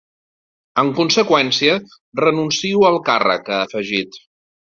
En 0.83 0.87
conseqüència, 0.99 1.75
renuncio 2.25 2.83
al 2.91 2.99
càrrec, 3.11 3.53
ha 3.53 3.61
afegit. 3.69 4.21